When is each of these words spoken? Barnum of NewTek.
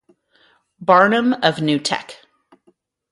Barnum 0.81 1.33
of 1.43 1.57
NewTek. 1.57 2.13